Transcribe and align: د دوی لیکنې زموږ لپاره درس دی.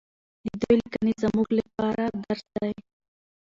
د 0.45 0.47
دوی 0.61 0.75
لیکنې 0.81 1.13
زموږ 1.23 1.47
لپاره 1.59 2.03
درس 2.23 2.45
دی. 2.55 2.73